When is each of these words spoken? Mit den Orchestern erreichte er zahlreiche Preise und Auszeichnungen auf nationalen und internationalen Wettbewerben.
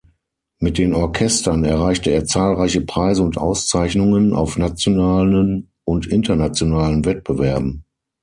Mit 0.57 0.79
den 0.79 0.95
Orchestern 0.95 1.63
erreichte 1.63 2.09
er 2.09 2.25
zahlreiche 2.25 2.81
Preise 2.81 3.21
und 3.21 3.37
Auszeichnungen 3.37 4.33
auf 4.33 4.57
nationalen 4.57 5.69
und 5.83 6.07
internationalen 6.07 7.05
Wettbewerben. 7.05 7.83